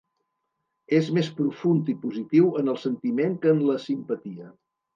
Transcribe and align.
És 0.99 1.11
més 1.17 1.29
profund 1.41 1.93
i 1.93 1.95
positiu 2.07 2.49
en 2.63 2.73
el 2.75 2.81
sentiment 2.89 3.39
que 3.45 3.55
en 3.57 3.65
la 3.71 3.79
simpatia. 3.87 4.53